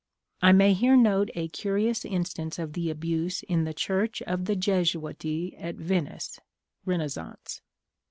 I 0.41 0.51
may 0.51 0.73
here 0.73 0.95
note 0.95 1.29
a 1.35 1.47
curious 1.49 2.03
instance 2.05 2.57
of 2.57 2.73
the 2.73 2.89
abuse 2.89 3.43
in 3.43 3.65
the 3.65 3.73
church 3.75 4.23
of 4.23 4.45
the 4.45 4.55
Jesuiti 4.55 5.53
at 5.59 5.75
Venice 5.75 6.39
(Renaissance). 6.87 7.61